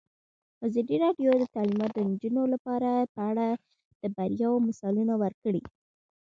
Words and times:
ازادي 0.67 0.95
راډیو 1.03 1.31
د 1.37 1.43
تعلیمات 1.55 1.91
د 1.93 1.99
نجونو 2.09 2.43
لپاره 2.53 2.89
په 3.13 3.21
اړه 3.31 3.47
د 4.01 4.03
بریاوو 4.15 4.63
مثالونه 4.67 5.13
ورکړي. 5.23 5.63